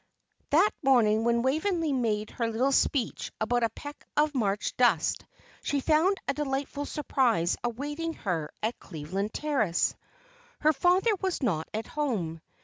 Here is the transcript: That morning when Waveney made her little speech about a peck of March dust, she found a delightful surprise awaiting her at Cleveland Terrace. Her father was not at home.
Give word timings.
That 0.49 0.71
morning 0.81 1.25
when 1.25 1.43
Waveney 1.43 1.93
made 1.93 2.31
her 2.31 2.47
little 2.47 2.71
speech 2.71 3.31
about 3.39 3.61
a 3.61 3.69
peck 3.69 4.03
of 4.17 4.33
March 4.33 4.75
dust, 4.75 5.25
she 5.61 5.79
found 5.79 6.17
a 6.27 6.33
delightful 6.33 6.85
surprise 6.87 7.55
awaiting 7.63 8.13
her 8.13 8.49
at 8.63 8.79
Cleveland 8.79 9.31
Terrace. 9.31 9.93
Her 10.61 10.73
father 10.73 11.11
was 11.21 11.43
not 11.43 11.69
at 11.71 11.85
home. 11.85 12.41